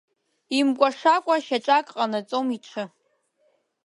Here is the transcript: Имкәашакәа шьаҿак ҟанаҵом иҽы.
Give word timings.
Имкәашакәа 0.57 1.35
шьаҿак 1.45 1.87
ҟанаҵом 1.95 2.47
иҽы. 2.57 2.83